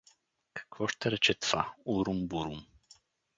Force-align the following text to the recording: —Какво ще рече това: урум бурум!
—Какво 0.53 0.87
ще 0.87 1.11
рече 1.11 1.33
това: 1.33 1.73
урум 1.85 2.27
бурум! 2.27 2.65